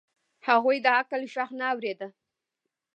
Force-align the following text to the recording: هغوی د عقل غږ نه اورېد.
هغوی 0.47 0.77
د 0.85 0.87
عقل 0.99 1.21
غږ 1.35 1.49
نه 1.59 1.65
اورېد. 1.71 2.01